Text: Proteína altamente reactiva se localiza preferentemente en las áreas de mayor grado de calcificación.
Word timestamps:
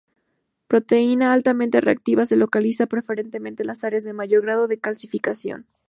Proteína 0.67 1.31
altamente 1.31 1.79
reactiva 1.79 2.25
se 2.25 2.35
localiza 2.35 2.87
preferentemente 2.87 3.61
en 3.61 3.67
las 3.67 3.83
áreas 3.83 4.03
de 4.03 4.13
mayor 4.13 4.41
grado 4.41 4.67
de 4.67 4.79
calcificación. 4.79 5.67